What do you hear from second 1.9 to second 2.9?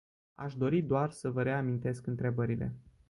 întrebările.